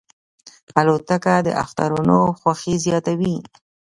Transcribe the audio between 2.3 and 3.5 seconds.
خوښي زیاتوي.